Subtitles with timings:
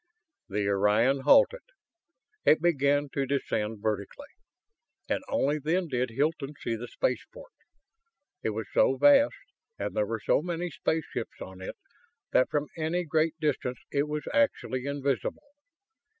[0.49, 1.61] The Orion halted.
[2.43, 4.29] It began to descend vertically,
[5.07, 7.51] and only then did Hilton see the spaceport.
[8.41, 9.35] It was so vast,
[9.77, 11.77] and there were so many spaceships on it,
[12.31, 15.45] that from any great distance it was actually invisible!